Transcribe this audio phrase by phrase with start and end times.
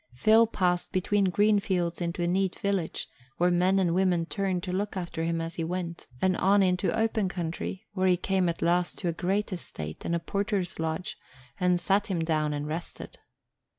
[0.15, 3.07] Phil passed between green fields into a neat village,
[3.37, 6.91] where men and women turned to look after him as he went, and on into
[6.99, 11.19] open country, where he came at last to a great estate and a porter's lodge
[11.59, 13.19] and sat him down and rested.